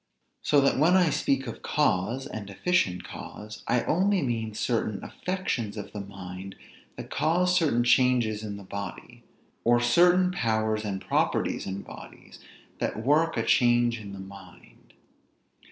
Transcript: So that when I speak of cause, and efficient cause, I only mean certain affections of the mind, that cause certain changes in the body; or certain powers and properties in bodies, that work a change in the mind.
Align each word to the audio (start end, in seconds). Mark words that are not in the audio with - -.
So 0.41 0.59
that 0.61 0.79
when 0.79 0.97
I 0.97 1.11
speak 1.11 1.45
of 1.45 1.61
cause, 1.61 2.25
and 2.25 2.49
efficient 2.49 3.03
cause, 3.03 3.63
I 3.67 3.83
only 3.83 4.23
mean 4.23 4.55
certain 4.55 5.03
affections 5.03 5.77
of 5.77 5.93
the 5.93 6.01
mind, 6.01 6.55
that 6.97 7.11
cause 7.11 7.53
certain 7.55 7.83
changes 7.83 8.41
in 8.41 8.57
the 8.57 8.63
body; 8.63 9.21
or 9.63 9.79
certain 9.79 10.31
powers 10.31 10.83
and 10.83 11.01
properties 11.01 11.67
in 11.67 11.83
bodies, 11.83 12.39
that 12.79 13.03
work 13.05 13.37
a 13.37 13.43
change 13.45 13.99
in 13.99 14.13
the 14.13 14.19
mind. 14.19 14.95